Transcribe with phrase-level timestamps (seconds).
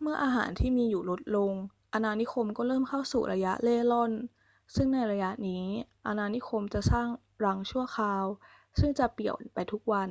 [0.00, 1.52] เมื่ออาหารที่มีอยู่ลดลง
[1.92, 4.12] อาณานิคมก็เริ่มเข้าสู่ระยะเร่ร่อน
[4.74, 5.66] ซึ่งในระยะนี้
[6.06, 7.08] อาณานิคมจะสร้าง
[7.44, 8.24] รังชั่วคราว
[8.78, 10.10] ซึ่งจะเปลี่ยนไปทุกวัน